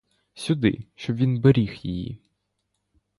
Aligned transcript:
Сюди, 0.33 0.87
щоб 0.95 1.15
він 1.15 1.41
беріг 1.41 1.79
її. 1.83 2.19